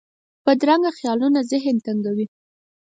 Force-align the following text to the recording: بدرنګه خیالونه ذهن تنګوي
بدرنګه 0.45 0.91
خیالونه 0.97 1.39
ذهن 1.51 1.75
تنګوي 1.85 2.25